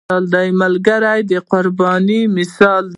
[0.61, 2.89] ملګری د قربانۍ مثال دی